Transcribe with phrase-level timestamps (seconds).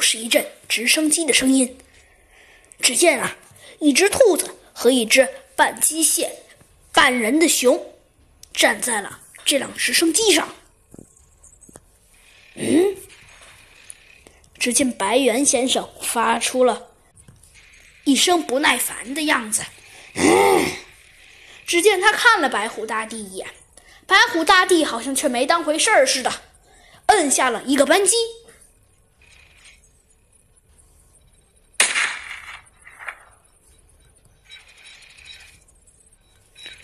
[0.00, 1.78] 是一阵直升机的声音。
[2.80, 3.36] 只见啊，
[3.80, 6.28] 一只兔子和一只半机械、
[6.92, 7.94] 半人的熊
[8.52, 10.54] 站在了这辆直升机上。
[12.54, 12.96] 嗯，
[14.58, 16.88] 只见白猿先生发出了
[18.04, 19.62] 一声不耐烦的样子。
[21.66, 23.46] 只见他看了白虎大帝一眼，
[24.06, 26.32] 白虎大帝好像却没当回事儿似的，
[27.06, 28.16] 摁下了一个扳机。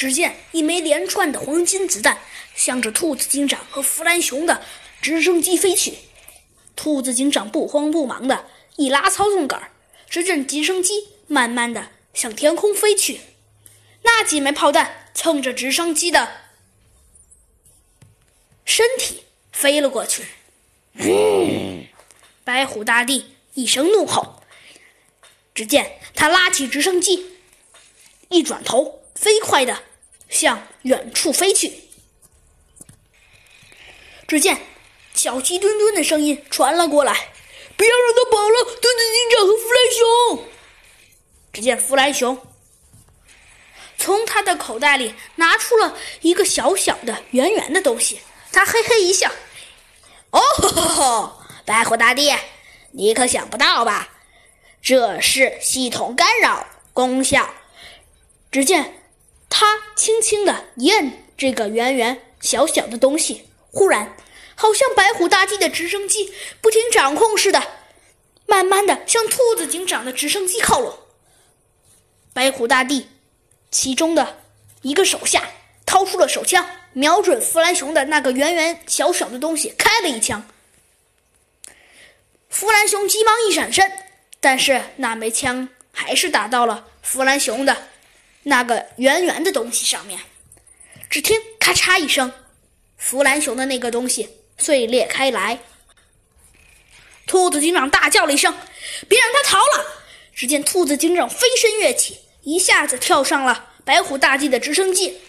[0.00, 2.20] 只见一枚连串的黄金子弹
[2.54, 4.64] 向着兔子警长和弗兰熊的
[5.02, 5.98] 直升机飞去。
[6.74, 8.46] 兔子警长不慌不忙的
[8.76, 9.70] 一拉操纵杆，
[10.08, 13.20] 只见直升机慢慢的向天空飞去。
[14.00, 16.32] 那几枚炮弹蹭着直升机的
[18.64, 20.24] 身体飞了过去。
[22.42, 24.42] 白虎大帝一声怒吼，
[25.54, 27.26] 只见他拉起直升机，
[28.30, 29.82] 一转头，飞快的。
[30.30, 31.84] 向远处飞去。
[34.26, 34.58] 只见
[35.12, 37.12] 小鸡墩墩的声音传了过来
[37.76, 40.48] ：“不要让他跑了，墩子警长和弗兰熊。”
[41.52, 42.40] 只见弗兰熊
[43.98, 48.20] 从他的口袋里拿出了一个小小的、圆圆的东西，
[48.52, 49.30] 他嘿嘿一笑
[50.30, 52.32] ：“哦，白虎大帝，
[52.92, 54.08] 你可想不到吧？
[54.80, 57.52] 这是系统干扰功效。”
[58.52, 58.99] 只见。
[59.50, 64.16] 他轻轻的一摁这个圆圆小小的东西，忽然，
[64.54, 67.62] 好像白虎大帝的直升机不听掌控似的，
[68.46, 70.96] 慢慢的向兔子警长的直升机靠拢。
[72.32, 73.08] 白虎大帝
[73.70, 74.38] 其中的
[74.82, 75.50] 一个手下
[75.84, 80.48] 掏出了手枪，瞄准弗兰熊的那个圆圆小小的东西开了一枪。
[82.48, 83.90] 弗兰熊急忙一闪身，
[84.40, 87.76] 但是那枚枪还是打到了弗兰熊的。
[88.42, 90.18] 那个圆圆的东西上面，
[91.08, 92.32] 只听咔嚓一声，
[92.96, 95.58] 弗兰熊的那个东西碎裂开来。
[97.26, 98.52] 兔子警长大叫了一声
[99.08, 100.02] ：“别让他逃了！”
[100.34, 105.20] 只见兔子警长飞身跃起，一下子跳上了白虎大帝的直升机。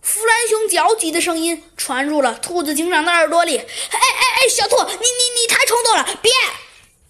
[0.00, 3.98] 弗兰熊焦急的声音传入了兔子警长的耳朵里：“哎哎
[4.38, 6.18] 哎，小兔，你你你太冲动了！
[6.22, 6.32] 别！”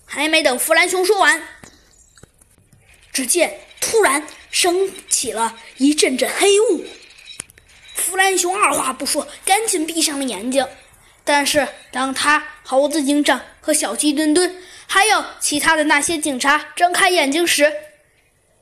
[0.05, 1.43] 还没等弗兰熊说完，
[3.13, 3.61] 只见
[3.91, 4.27] 突然。
[4.49, 6.87] 升起了一阵阵黑雾，
[7.95, 10.67] 弗兰熊二话不说，赶紧闭上了眼睛。
[11.25, 17.71] 但是，当他猴子警长和小鸡墩墩，还有其他的那些警察睁开眼睛时，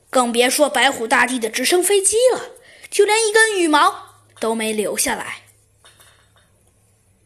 [0.09, 2.41] 更别说白虎大帝的直升飞机了，
[2.89, 5.43] 就连一根羽毛都没留下来。